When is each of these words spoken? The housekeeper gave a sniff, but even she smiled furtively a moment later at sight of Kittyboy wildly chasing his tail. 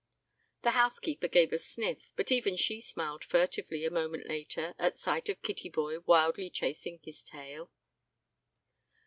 The 0.63 0.71
housekeeper 0.71 1.27
gave 1.27 1.53
a 1.53 1.59
sniff, 1.59 2.11
but 2.15 2.31
even 2.31 2.55
she 2.55 2.81
smiled 2.81 3.23
furtively 3.23 3.85
a 3.85 3.91
moment 3.91 4.25
later 4.27 4.73
at 4.79 4.95
sight 4.95 5.29
of 5.29 5.43
Kittyboy 5.43 6.07
wildly 6.07 6.49
chasing 6.49 6.99
his 7.03 7.23
tail. 7.23 7.69